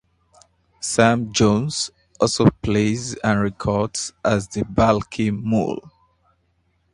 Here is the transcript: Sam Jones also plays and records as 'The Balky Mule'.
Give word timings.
Sam 0.79 1.31
Jones 1.31 1.91
also 2.19 2.49
plays 2.63 3.13
and 3.17 3.39
records 3.39 4.13
as 4.25 4.47
'The 4.47 4.65
Balky 4.65 5.29
Mule'. 5.29 5.91